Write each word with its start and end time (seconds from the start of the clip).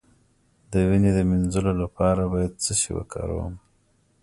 د 0.71 0.73
وینې 0.89 1.11
د 1.17 1.19
مینځلو 1.29 1.73
لپاره 1.83 2.21
باید 2.33 2.53
څه 2.63 2.71
شی 2.79 2.91
وکاروم؟ 2.97 3.53